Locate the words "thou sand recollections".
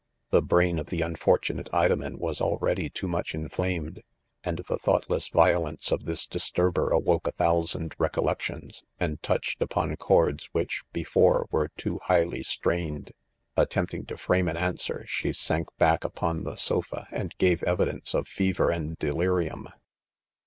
7.37-8.83